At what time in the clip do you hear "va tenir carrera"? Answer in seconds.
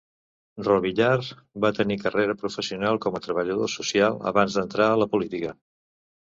1.65-2.37